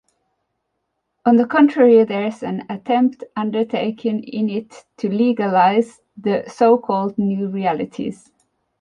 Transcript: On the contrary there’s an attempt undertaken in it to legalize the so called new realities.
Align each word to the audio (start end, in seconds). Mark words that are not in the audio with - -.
On 1.27 1.35
the 1.35 1.45
contrary 1.45 2.03
there’s 2.03 2.41
an 2.41 2.65
attempt 2.71 3.23
undertaken 3.35 4.23
in 4.23 4.49
it 4.49 4.83
to 4.97 5.07
legalize 5.11 6.01
the 6.17 6.43
so 6.47 6.79
called 6.79 7.19
new 7.19 7.49
realities. 7.49 8.31